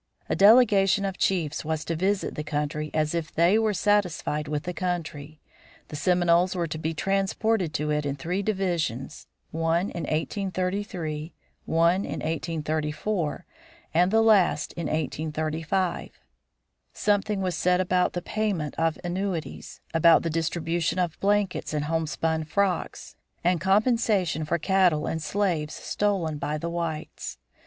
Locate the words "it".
7.91-8.03